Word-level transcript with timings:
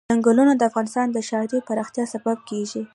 ځنګلونه 0.11 0.53
د 0.55 0.61
افغانستان 0.69 1.07
د 1.11 1.17
ښاري 1.29 1.59
پراختیا 1.67 2.05
سبب 2.13 2.37
کېږي. 2.49 2.81